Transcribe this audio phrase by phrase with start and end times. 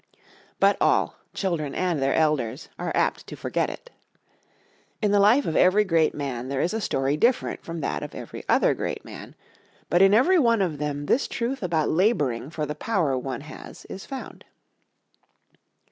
[0.59, 3.91] But all, children and their elders, are apt to forget it.
[4.99, 8.15] In the life of every great man there is a story different from that of
[8.15, 9.35] every other great man,
[9.91, 13.85] but in every one of them this truth about laboring for the power one has
[13.91, 14.43] is found.